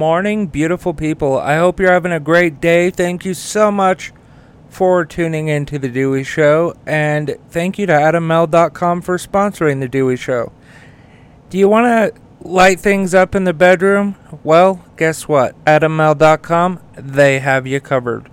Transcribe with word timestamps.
morning, 0.00 0.46
beautiful 0.46 0.94
people. 0.94 1.38
I 1.38 1.58
hope 1.58 1.78
you're 1.78 1.92
having 1.92 2.10
a 2.10 2.18
great 2.18 2.58
day. 2.58 2.88
Thank 2.88 3.26
you 3.26 3.34
so 3.34 3.70
much 3.70 4.14
for 4.70 5.04
tuning 5.04 5.48
in 5.48 5.66
to 5.66 5.78
The 5.78 5.90
Dewey 5.90 6.24
Show, 6.24 6.74
and 6.86 7.36
thank 7.50 7.78
you 7.78 7.84
to 7.84 7.92
AdamMale.com 7.92 9.02
for 9.02 9.18
sponsoring 9.18 9.80
The 9.80 9.88
Dewey 9.88 10.16
Show. 10.16 10.52
Do 11.50 11.58
you 11.58 11.68
want 11.68 11.84
to 12.14 12.18
light 12.40 12.80
things 12.80 13.12
up 13.12 13.34
in 13.34 13.44
the 13.44 13.52
bedroom? 13.52 14.16
Well, 14.42 14.82
guess 14.96 15.28
what? 15.28 15.62
AdamMale.com, 15.66 16.80
they 16.94 17.40
have 17.40 17.66
you 17.66 17.78
covered. 17.78 18.30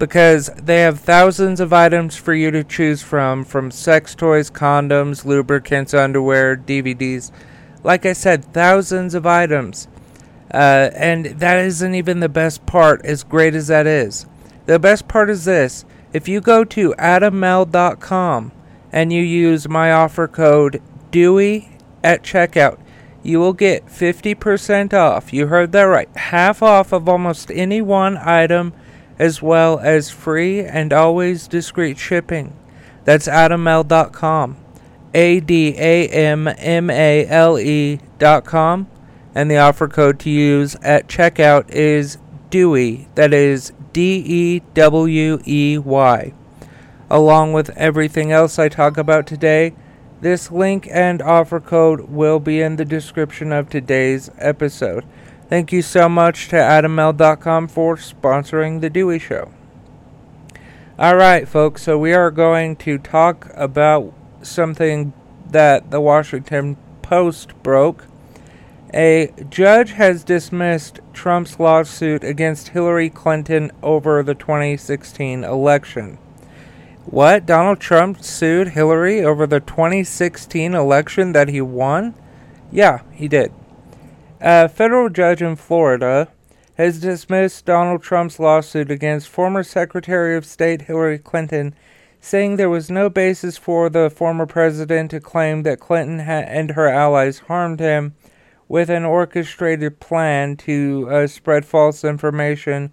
Because 0.00 0.50
they 0.56 0.80
have 0.80 0.98
thousands 0.98 1.60
of 1.60 1.72
items 1.72 2.16
for 2.16 2.34
you 2.34 2.50
to 2.50 2.64
choose 2.64 3.00
from, 3.00 3.44
from 3.44 3.70
sex 3.70 4.16
toys, 4.16 4.50
condoms, 4.50 5.24
lubricants, 5.24 5.94
underwear, 5.94 6.56
DVDs. 6.56 7.30
Like 7.84 8.04
I 8.04 8.12
said, 8.12 8.44
thousands 8.52 9.14
of 9.14 9.24
items. 9.24 9.86
Uh, 10.56 10.90
and 10.94 11.26
that 11.26 11.58
isn't 11.58 11.94
even 11.94 12.20
the 12.20 12.30
best 12.30 12.64
part, 12.64 13.04
as 13.04 13.22
great 13.22 13.54
as 13.54 13.66
that 13.66 13.86
is. 13.86 14.24
The 14.64 14.78
best 14.78 15.06
part 15.06 15.28
is 15.28 15.44
this 15.44 15.84
if 16.14 16.28
you 16.28 16.40
go 16.40 16.64
to 16.64 16.94
adammale.com 16.98 18.52
and 18.90 19.12
you 19.12 19.20
use 19.20 19.68
my 19.68 19.92
offer 19.92 20.26
code 20.26 20.80
DEWEY 21.10 21.76
at 22.02 22.22
checkout, 22.22 22.78
you 23.22 23.38
will 23.38 23.52
get 23.52 23.84
50% 23.84 24.94
off. 24.94 25.30
You 25.30 25.48
heard 25.48 25.72
that 25.72 25.82
right. 25.82 26.08
Half 26.16 26.62
off 26.62 26.90
of 26.90 27.06
almost 27.06 27.50
any 27.50 27.82
one 27.82 28.16
item, 28.16 28.72
as 29.18 29.42
well 29.42 29.78
as 29.80 30.08
free 30.08 30.60
and 30.60 30.90
always 30.90 31.48
discreet 31.48 31.98
shipping. 31.98 32.56
That's 33.04 33.28
adammale.com. 33.28 34.56
A 35.12 35.40
D 35.40 35.74
A 35.76 36.08
M 36.08 36.48
M 36.48 36.88
A 36.88 37.26
L 37.26 37.58
E.com. 37.58 38.88
And 39.36 39.50
the 39.50 39.58
offer 39.58 39.86
code 39.86 40.18
to 40.20 40.30
use 40.30 40.76
at 40.76 41.08
checkout 41.08 41.68
is 41.68 42.16
DEWEY. 42.48 43.06
That 43.16 43.34
is 43.34 43.74
D 43.92 44.22
E 44.24 44.62
W 44.72 45.38
E 45.44 45.76
Y. 45.76 46.32
Along 47.10 47.52
with 47.52 47.68
everything 47.76 48.32
else 48.32 48.58
I 48.58 48.70
talk 48.70 48.96
about 48.96 49.26
today, 49.26 49.74
this 50.22 50.50
link 50.50 50.88
and 50.90 51.20
offer 51.20 51.60
code 51.60 52.08
will 52.08 52.40
be 52.40 52.62
in 52.62 52.76
the 52.76 52.86
description 52.86 53.52
of 53.52 53.68
today's 53.68 54.30
episode. 54.38 55.04
Thank 55.50 55.70
you 55.70 55.82
so 55.82 56.08
much 56.08 56.48
to 56.48 56.56
AdamMale.com 56.56 57.68
for 57.68 57.96
sponsoring 57.96 58.80
The 58.80 58.88
Dewey 58.88 59.18
Show. 59.18 59.52
Alright, 60.98 61.46
folks, 61.46 61.82
so 61.82 61.98
we 61.98 62.14
are 62.14 62.30
going 62.30 62.74
to 62.76 62.96
talk 62.96 63.50
about 63.52 64.14
something 64.40 65.12
that 65.50 65.90
the 65.90 66.00
Washington 66.00 66.78
Post 67.02 67.52
broke. 67.62 68.06
A 68.94 69.32
judge 69.50 69.92
has 69.92 70.22
dismissed 70.22 71.00
Trump's 71.12 71.58
lawsuit 71.58 72.22
against 72.22 72.68
Hillary 72.68 73.10
Clinton 73.10 73.72
over 73.82 74.22
the 74.22 74.34
2016 74.34 75.42
election. 75.42 76.18
What? 77.04 77.46
Donald 77.46 77.80
Trump 77.80 78.22
sued 78.22 78.68
Hillary 78.68 79.22
over 79.22 79.46
the 79.46 79.60
2016 79.60 80.74
election 80.74 81.32
that 81.32 81.48
he 81.48 81.60
won? 81.60 82.14
Yeah, 82.70 83.00
he 83.12 83.26
did. 83.26 83.52
A 84.40 84.68
federal 84.68 85.08
judge 85.08 85.42
in 85.42 85.56
Florida 85.56 86.28
has 86.74 87.00
dismissed 87.00 87.64
Donald 87.64 88.02
Trump's 88.02 88.38
lawsuit 88.38 88.90
against 88.90 89.28
former 89.28 89.64
Secretary 89.64 90.36
of 90.36 90.44
State 90.44 90.82
Hillary 90.82 91.18
Clinton, 91.18 91.74
saying 92.20 92.56
there 92.56 92.70
was 92.70 92.90
no 92.90 93.08
basis 93.08 93.56
for 93.56 93.88
the 93.88 94.10
former 94.10 94.46
president 94.46 95.10
to 95.10 95.20
claim 95.20 95.64
that 95.64 95.80
Clinton 95.80 96.20
ha- 96.20 96.44
and 96.46 96.72
her 96.72 96.86
allies 96.86 97.40
harmed 97.40 97.80
him 97.80 98.14
with 98.68 98.90
an 98.90 99.04
orchestrated 99.04 100.00
plan 100.00 100.56
to 100.56 101.08
uh, 101.10 101.26
spread 101.26 101.64
false 101.64 102.04
information 102.04 102.92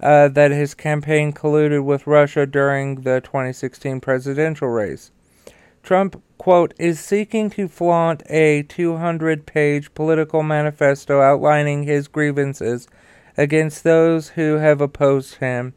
uh, 0.00 0.28
that 0.28 0.50
his 0.50 0.74
campaign 0.74 1.32
colluded 1.32 1.84
with 1.84 2.06
Russia 2.06 2.44
during 2.44 3.02
the 3.02 3.20
2016 3.20 4.00
presidential 4.00 4.68
race. 4.68 5.12
Trump, 5.82 6.20
quote, 6.38 6.74
is 6.78 7.00
seeking 7.00 7.50
to 7.50 7.68
flaunt 7.68 8.22
a 8.28 8.62
200 8.64 9.46
page 9.46 9.92
political 9.94 10.42
manifesto 10.42 11.20
outlining 11.20 11.84
his 11.84 12.08
grievances 12.08 12.88
against 13.36 13.84
those 13.84 14.30
who 14.30 14.54
have 14.54 14.80
opposed 14.80 15.36
him, 15.36 15.74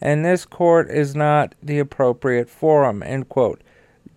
and 0.00 0.24
this 0.24 0.44
court 0.44 0.90
is 0.90 1.14
not 1.14 1.54
the 1.62 1.78
appropriate 1.78 2.48
forum, 2.48 3.02
end 3.02 3.28
quote. 3.28 3.62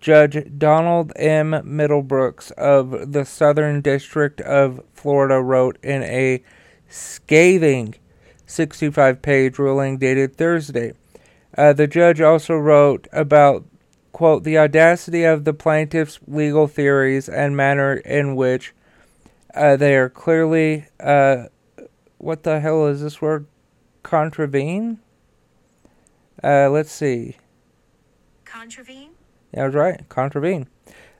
Judge 0.02 0.44
Donald 0.58 1.12
M. 1.14 1.52
Middlebrooks 1.52 2.50
of 2.52 3.12
the 3.12 3.24
Southern 3.24 3.80
District 3.80 4.40
of 4.40 4.82
Florida 4.92 5.40
wrote 5.40 5.78
in 5.80 6.02
a 6.02 6.42
scathing 6.88 7.94
65 8.44 9.22
page 9.22 9.60
ruling 9.60 9.98
dated 9.98 10.36
Thursday. 10.36 10.94
Uh, 11.56 11.72
the 11.72 11.86
judge 11.86 12.20
also 12.20 12.54
wrote 12.54 13.06
about, 13.12 13.64
quote, 14.10 14.42
the 14.42 14.58
audacity 14.58 15.22
of 15.22 15.44
the 15.44 15.54
plaintiff's 15.54 16.18
legal 16.26 16.66
theories 16.66 17.28
and 17.28 17.56
manner 17.56 17.94
in 17.94 18.34
which 18.34 18.74
uh, 19.54 19.76
they 19.76 19.94
are 19.94 20.08
clearly, 20.08 20.84
uh, 20.98 21.44
what 22.18 22.42
the 22.42 22.58
hell 22.58 22.88
is 22.88 23.02
this 23.02 23.22
word? 23.22 23.46
Contravene? 24.02 24.98
Uh, 26.42 26.68
let's 26.70 26.90
see. 26.90 27.36
Contravene? 28.44 29.12
I 29.56 29.66
was 29.66 29.74
right. 29.74 30.08
Contravene. 30.08 30.68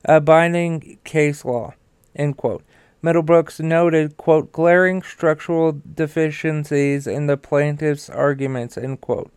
A 0.05 0.21
binding 0.21 0.99
case 1.05 1.45
law, 1.45 1.75
end 2.17 2.37
quote. 2.37 2.65
Middlebrooks 3.03 3.61
noted, 3.61 4.17
quote, 4.17 4.53
glaring 4.53 5.03
structural 5.03 5.81
deficiencies 5.95 7.07
in 7.07 7.27
the 7.27 7.37
plaintiff's 7.37 8.09
arguments, 8.09 8.79
end 8.79 9.01
quote, 9.01 9.33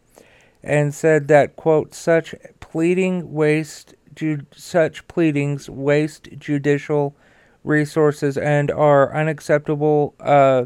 and 0.63 0.93
said 0.93 1.27
that, 1.27 1.55
quote, 1.55 1.95
such 1.95 2.35
pleading 2.59 3.33
waste 3.33 3.95
ju- 4.15 4.45
such 4.53 5.07
pleadings 5.07 5.69
waste 5.69 6.29
judicial 6.37 7.15
resources 7.63 8.37
and 8.37 8.69
are 8.69 9.13
unacceptable 9.15 10.13
uh, 10.19 10.65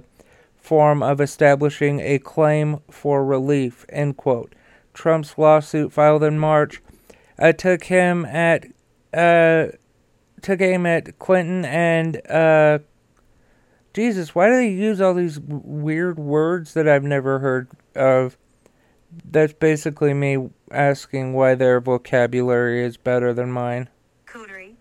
form 0.58 1.02
of 1.02 1.22
establishing 1.22 2.00
a 2.02 2.20
claim 2.20 2.80
for 2.92 3.26
relief, 3.26 3.86
end 3.90 4.18
quote. 4.18 4.54
Trump's 4.94 5.38
lawsuit 5.38 5.94
filed 5.94 6.24
in 6.24 6.38
March 6.38 6.82
uh, 7.40 7.54
took 7.54 7.86
him 7.86 8.26
at 8.26 8.66
uh, 9.14 9.68
took 10.42 10.62
aim 10.62 10.86
at 10.86 11.18
Clinton 11.20 11.66
and 11.66 12.26
uh, 12.30 12.80
Jesus, 13.94 14.36
why 14.36 14.48
do 14.48 14.56
they 14.56 14.70
use 14.70 15.02
all 15.02 15.14
these 15.14 15.40
weird 15.40 16.20
words 16.20 16.74
that 16.74 16.88
I've 16.88 17.04
never 17.04 17.40
heard 17.40 17.70
of? 17.96 18.38
That's 19.30 19.54
basically 19.54 20.14
me 20.14 20.50
asking 20.72 21.34
why 21.34 21.56
their 21.56 21.80
vocabulary 21.80 22.84
is 22.84 22.98
better 22.98 23.34
than 23.34 23.52
mine. 23.52 23.90
Coterie. 24.28 24.76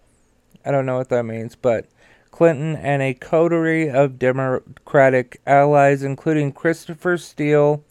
I 0.64 0.70
don't 0.70 0.84
know 0.84 0.98
what 0.98 1.08
that 1.08 1.24
means, 1.24 1.56
but 1.56 1.86
Clinton 2.30 2.76
and 2.76 3.00
a 3.00 3.14
coterie 3.14 3.88
of 3.88 4.18
Democratic 4.18 5.40
allies, 5.46 6.02
including 6.02 6.52
Christopher 6.52 7.16
Steele, 7.16 7.82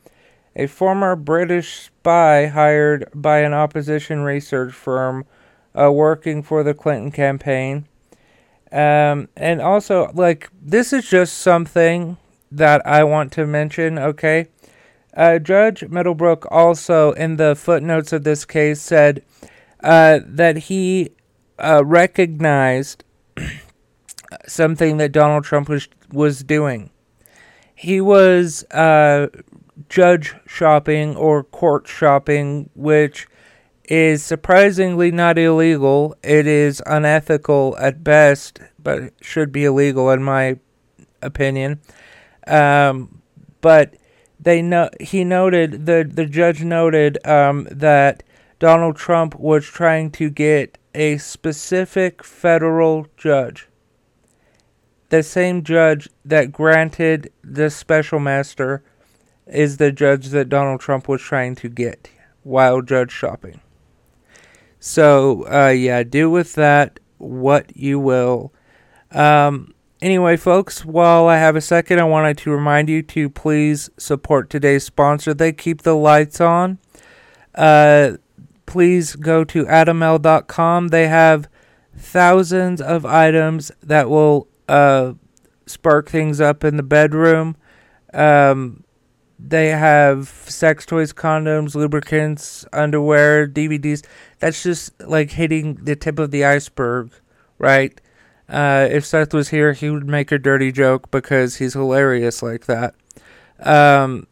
a 0.57 0.67
former 0.67 1.15
British 1.15 1.85
spy 1.85 2.47
hired 2.47 3.07
by 3.13 3.39
an 3.39 3.53
opposition 3.53 4.21
research 4.21 4.73
firm 4.73 5.25
uh, 5.79 5.91
working 5.91 6.41
for 6.43 6.63
the 6.63 6.73
Clinton 6.73 7.11
campaign, 7.11 7.85
um, 8.71 9.29
and 9.37 9.61
also, 9.61 10.11
like, 10.13 10.49
this 10.61 10.91
is 10.91 11.07
just 11.07 11.37
something 11.37 12.17
that 12.51 12.85
I 12.85 13.03
want 13.03 13.31
to 13.33 13.45
mention, 13.45 13.97
okay? 13.97 14.47
Uh, 15.15 15.39
Judge 15.39 15.87
Middlebrook 15.87 16.45
also, 16.51 17.11
in 17.13 17.37
the 17.37 17.55
footnotes 17.55 18.11
of 18.11 18.23
this 18.23 18.43
case, 18.43 18.81
said 18.81 19.23
uh, 19.83 20.19
that 20.25 20.57
he 20.57 21.11
uh, 21.59 21.83
recognized 21.85 23.03
something 24.47 24.97
that 24.97 25.11
Donald 25.11 25.43
Trump 25.43 25.69
was, 25.69 25.87
was 26.11 26.43
doing. 26.43 26.89
He 27.73 28.01
was 28.01 28.63
uh, 28.71 29.27
judge 29.89 30.35
shopping 30.45 31.15
or 31.15 31.43
court 31.43 31.87
shopping, 31.87 32.69
which 32.75 33.27
is 33.85 34.23
surprisingly 34.23 35.11
not 35.11 35.37
illegal. 35.37 36.15
It 36.23 36.47
is 36.47 36.81
unethical 36.85 37.75
at 37.79 38.03
best, 38.03 38.59
but 38.81 39.13
should 39.21 39.51
be 39.51 39.65
illegal 39.65 40.09
in 40.11 40.23
my 40.23 40.59
opinion. 41.21 41.79
Um, 42.45 43.21
but 43.61 43.95
they 44.39 44.61
know 44.61 44.89
he 44.99 45.23
noted 45.23 45.85
the 45.85 46.09
the 46.09 46.25
judge 46.25 46.63
noted 46.63 47.25
um, 47.27 47.67
that 47.71 48.23
Donald 48.59 48.95
Trump 48.95 49.35
was 49.39 49.65
trying 49.65 50.11
to 50.11 50.29
get 50.29 50.77
a 50.95 51.17
specific 51.17 52.23
federal 52.23 53.07
judge, 53.17 53.67
the 55.09 55.21
same 55.21 55.63
judge 55.63 56.09
that 56.25 56.51
granted 56.51 57.31
the 57.43 57.69
special 57.69 58.19
master, 58.19 58.83
is 59.49 59.77
the 59.77 59.91
judge 59.91 60.27
that 60.27 60.49
Donald 60.49 60.81
Trump 60.81 61.07
was 61.07 61.21
trying 61.21 61.55
to 61.55 61.69
get 61.69 62.09
while 62.43 62.81
judge 62.81 63.11
shopping. 63.11 63.59
So, 64.79 65.45
uh, 65.51 65.69
yeah, 65.69 66.03
do 66.03 66.29
with 66.29 66.53
that 66.53 66.99
what 67.17 67.75
you 67.75 67.99
will. 67.99 68.53
Um, 69.11 69.73
anyway, 70.01 70.37
folks, 70.37 70.85
while 70.85 71.27
I 71.27 71.37
have 71.37 71.55
a 71.55 71.61
second, 71.61 71.99
I 71.99 72.03
wanted 72.03 72.37
to 72.39 72.51
remind 72.51 72.89
you 72.89 73.01
to 73.03 73.29
please 73.29 73.89
support 73.97 74.49
today's 74.49 74.83
sponsor. 74.83 75.33
They 75.33 75.51
keep 75.51 75.81
the 75.81 75.95
lights 75.95 76.39
on. 76.39 76.77
Uh, 77.55 78.13
please 78.65 79.15
go 79.15 79.43
to 79.43 79.65
adammale.com. 79.65 80.89
They 80.89 81.07
have 81.07 81.49
thousands 81.95 82.79
of 82.79 83.05
items 83.05 83.71
that 83.81 84.09
will 84.09 84.47
uh, 84.69 85.13
spark 85.65 86.09
things 86.09 86.39
up 86.39 86.63
in 86.63 86.77
the 86.77 86.83
bedroom. 86.83 87.57
Um, 88.13 88.83
they 89.39 89.67
have 89.69 90.29
sex 90.29 90.85
toys, 90.85 91.13
condoms, 91.13 91.75
lubricants, 91.75 92.65
underwear, 92.73 93.47
DVDs. 93.47 94.03
That's 94.39 94.63
just 94.63 94.99
like 95.01 95.31
hitting 95.31 95.75
the 95.75 95.95
tip 95.95 96.17
of 96.19 96.31
the 96.31 96.43
iceberg, 96.43 97.11
right? 97.59 97.99
Uh, 98.49 98.87
if 98.89 99.05
Seth 99.05 99.33
was 99.33 99.49
here, 99.49 99.73
he 99.73 99.89
would 99.89 100.07
make 100.07 100.31
a 100.31 100.39
dirty 100.39 100.71
joke 100.71 101.11
because 101.11 101.57
he's 101.57 101.73
hilarious 101.73 102.41
like 102.41 102.65
that. 102.65 102.95
Um, 103.59 104.27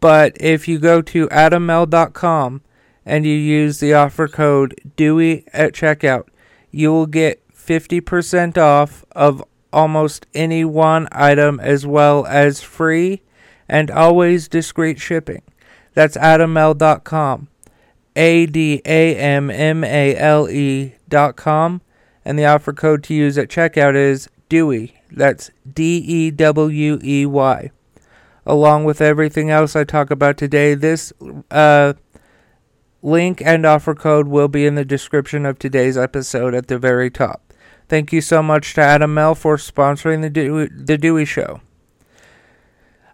but 0.00 0.36
if 0.40 0.66
you 0.66 0.78
go 0.78 1.02
to 1.02 1.28
adammale.com 1.28 2.62
and 3.04 3.26
you 3.26 3.34
use 3.34 3.78
the 3.78 3.94
offer 3.94 4.26
code 4.26 4.74
Dewey 4.96 5.44
at 5.52 5.74
checkout, 5.74 6.24
you 6.70 6.90
will 6.90 7.06
get 7.06 7.46
50% 7.54 8.58
off 8.58 9.04
of 9.12 9.44
almost 9.72 10.26
any 10.34 10.64
one 10.64 11.08
item 11.12 11.60
as 11.60 11.86
well 11.86 12.26
as 12.26 12.60
free 12.60 13.22
and 13.72 13.90
always 13.90 14.48
discreet 14.48 15.00
shipping. 15.00 15.40
That's 15.94 16.18
adammale.com. 16.18 17.48
A 18.14 18.44
D 18.44 18.82
A 18.84 19.16
M 19.16 19.50
M 19.50 19.82
A 19.82 20.14
L 20.14 20.48
E 20.48 20.96
dot 21.08 21.36
com. 21.36 21.80
And 22.22 22.38
the 22.38 22.44
offer 22.44 22.74
code 22.74 23.02
to 23.04 23.14
use 23.14 23.38
at 23.38 23.48
checkout 23.48 23.96
is 23.96 24.28
Dewey. 24.50 25.00
That's 25.10 25.50
D 25.72 25.96
E 25.96 26.30
W 26.30 26.98
E 27.02 27.24
Y. 27.24 27.70
Along 28.44 28.84
with 28.84 29.00
everything 29.00 29.50
else 29.50 29.74
I 29.74 29.84
talk 29.84 30.10
about 30.10 30.36
today, 30.36 30.74
this 30.74 31.12
uh, 31.50 31.94
link 33.00 33.40
and 33.42 33.64
offer 33.64 33.94
code 33.94 34.28
will 34.28 34.48
be 34.48 34.66
in 34.66 34.74
the 34.74 34.84
description 34.84 35.46
of 35.46 35.58
today's 35.58 35.96
episode 35.96 36.54
at 36.54 36.66
the 36.66 36.78
very 36.78 37.10
top. 37.10 37.54
Thank 37.88 38.12
you 38.12 38.20
so 38.20 38.42
much 38.42 38.74
to 38.74 38.82
AdamMale 38.82 39.36
for 39.36 39.56
sponsoring 39.56 40.20
the 40.20 40.30
Dewey, 40.30 40.68
the 40.70 40.98
Dewey 40.98 41.24
Show. 41.24 41.62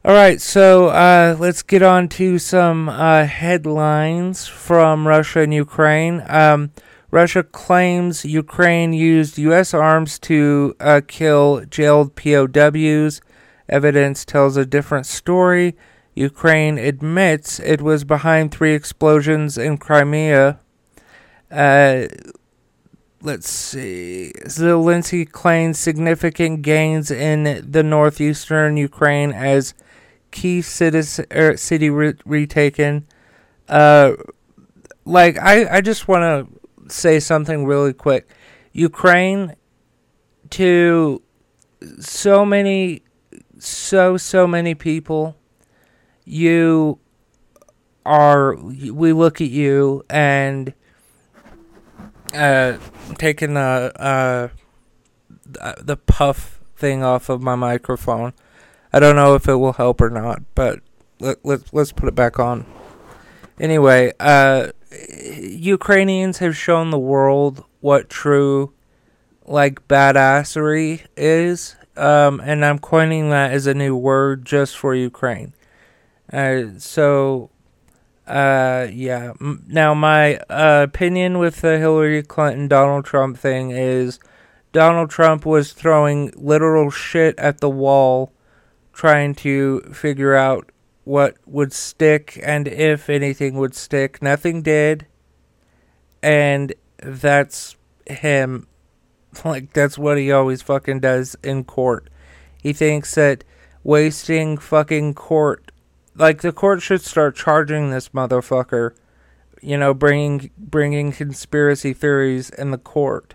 All 0.05 0.15
right, 0.15 0.41
so 0.41 0.89
uh, 0.91 1.37
let's 1.41 1.63
get 1.63 1.83
on 1.83 2.09
to 2.11 2.39
some 2.39 2.89
uh, 2.89 3.25
headlines 3.25 4.47
from 4.47 5.09
Russia 5.09 5.41
and 5.41 5.53
Ukraine. 5.53 6.23
Um, 6.29 6.71
Russia 7.11 7.43
claims 7.43 8.25
Ukraine 8.25 8.93
used 8.93 9.39
U.S. 9.39 9.75
arms 9.75 10.21
to 10.21 10.77
uh, 10.79 11.01
kill 11.09 11.65
jailed 11.65 12.15
POWs. 12.15 13.21
Evidence 13.69 14.25
tells 14.25 14.57
a 14.57 14.65
different 14.65 15.05
story. 15.05 15.77
Ukraine 16.15 16.79
admits 16.79 17.59
it 17.59 17.83
was 17.83 18.05
behind 18.05 18.53
three 18.53 18.75
explosions 18.75 19.59
in 19.59 19.79
Crimea. 19.79 20.61
Uh, 21.51 22.07
let's 23.21 23.51
see. 23.51 24.33
Zelensky 24.45 25.29
claims 25.29 25.77
significant 25.77 26.63
gains 26.63 27.11
in 27.11 27.69
the 27.69 27.83
northeastern 27.83 28.77
Ukraine 28.77 29.33
as 29.33 29.75
key 30.31 30.63
cities, 30.63 31.21
er, 31.33 31.57
city 31.57 31.91
re- 31.91 32.15
retaken. 32.25 33.05
Uh, 33.69 34.13
like 35.05 35.39
I, 35.39 35.77
I 35.77 35.81
just 35.81 36.09
want 36.09 36.23
to 36.23 36.93
say 36.93 37.21
something 37.21 37.65
really 37.65 37.93
quick. 37.93 38.29
Ukraine 38.73 39.55
to 40.51 41.23
so 42.01 42.45
many, 42.45 43.03
so 43.59 44.17
so 44.17 44.47
many 44.47 44.75
people. 44.75 45.37
You 46.25 46.99
are. 48.05 48.55
We 48.57 49.13
look 49.13 49.41
at 49.41 49.49
you 49.49 50.05
and 50.09 50.75
uh, 52.35 52.79
taking 53.17 53.55
the 53.55 53.93
uh 53.97 54.49
the 55.81 55.97
puff 55.97 56.61
thing 56.77 57.03
off 57.03 57.29
of 57.29 57.43
my 57.43 57.57
microphone. 57.57 58.33
I 58.99 59.01
don't 59.01 59.15
know 59.15 59.37
if 59.37 59.47
it 59.47 59.55
will 59.55 59.75
help 59.75 60.01
or 60.01 60.11
not, 60.11 60.43
but 60.57 60.81
let, 61.21 61.37
let, 61.45 61.73
let's 61.73 61.93
put 61.93 62.09
it 62.09 62.17
back 62.17 62.41
on. 62.41 62.67
Anyway, 63.61 64.13
uh, 64.19 64.73
Ukrainians 65.39 66.39
have 66.39 66.57
shown 66.57 66.91
the 66.91 66.99
world 66.99 67.65
what 67.79 68.11
true, 68.11 68.73
like, 69.47 69.87
badassery 69.87 71.07
is, 71.17 71.77
um, 71.97 72.41
and 72.41 72.65
I'm 72.65 72.81
coining 72.81 73.31
that 73.31 73.53
as 73.53 73.69
a 73.69 73.73
new 73.73 73.95
word 73.95 74.45
just 74.45 74.77
for 74.77 74.97
Ukraine. 74.97 75.53
Uh, 76.33 76.65
so, 76.79 77.51
uh, 78.27 78.89
yeah. 78.91 79.33
Now, 79.69 79.95
my 79.95 80.39
uh, 80.51 80.87
opinion 80.89 81.39
with 81.39 81.61
the 81.61 81.79
Hillary 81.79 82.25
Clinton 82.25 82.67
Donald 82.67 83.05
Trump 83.05 83.39
thing 83.39 83.71
is 83.71 84.19
Donald 84.73 85.09
Trump 85.09 85.47
was 85.47 85.73
throwing 85.73 86.33
literal 86.35 86.91
shit 86.91 87.39
at 87.39 87.61
the 87.61 87.71
wall 87.71 88.33
trying 88.99 89.33
to 89.33 89.81
figure 89.93 90.35
out 90.35 90.73
what 91.05 91.37
would 91.47 91.73
stick 91.73 92.37
and 92.43 92.67
if 92.67 93.09
anything 93.09 93.55
would 93.55 93.73
stick. 93.73 94.21
Nothing 94.21 94.61
did. 94.61 95.07
And 96.21 96.75
that's 96.99 97.77
him. 98.07 98.67
Like, 99.45 99.73
that's 99.75 99.99
what 99.99 100.17
he 100.17 100.33
always 100.33 100.63
fucking 100.63 101.01
does 101.01 101.37
in 101.45 101.63
court. 101.63 102.09
He 102.61 102.73
thinks 102.73 103.15
that 103.15 103.45
wasting 103.85 104.57
fucking 104.57 105.15
court. 105.15 105.71
Like, 106.17 106.41
the 106.41 106.51
court 106.51 106.83
should 106.83 107.03
start 107.03 107.37
charging 107.37 107.91
this 107.91 108.09
motherfucker. 108.09 108.97
You 109.61 109.77
know, 109.77 109.93
bringing 109.93 110.51
bringing 110.57 111.13
conspiracy 111.13 111.93
theories 111.93 112.49
in 112.49 112.71
the 112.71 112.79
court. 112.79 113.35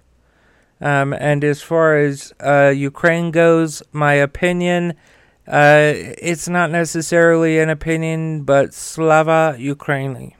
Um, 0.81 1.13
and 1.13 1.44
as 1.44 1.62
far 1.62 1.95
as 1.95 2.33
uh, 2.42 2.74
Ukraine 2.75 3.30
goes, 3.31 3.83
my 3.94 4.13
opinion 4.13 4.95
uh, 5.48 5.94
it's 5.95 6.48
not 6.48 6.72
necessarily 6.72 7.60
an 7.60 7.69
opinion, 7.69 8.44
but 8.44 8.74
Slava 8.74 9.56
Ukraini. 9.60 10.34